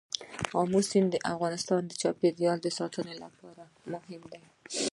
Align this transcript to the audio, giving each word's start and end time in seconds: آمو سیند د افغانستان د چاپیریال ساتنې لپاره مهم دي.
آمو 0.59 0.79
سیند 0.89 1.09
د 1.11 1.15
افغانستان 1.33 1.81
د 1.85 1.91
چاپیریال 2.01 2.59
ساتنې 2.79 3.15
لپاره 3.23 3.63
مهم 3.91 4.21
دي. 4.31 4.41